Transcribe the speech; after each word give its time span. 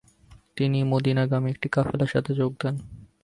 তিনি 0.57 0.79
মদিনাগামী 0.83 1.47
একটি 1.51 1.67
কাফেলার 1.69 2.07
সাথে 2.07 2.31
যোগ 2.33 2.51
দেন। 2.61 2.75